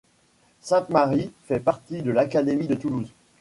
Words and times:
Sainte-Marie 0.61 1.31
fait 1.45 1.59
partie 1.59 2.01
de 2.01 2.09
l'académie 2.09 2.65
de 2.65 2.73
Toulouse. 2.73 3.13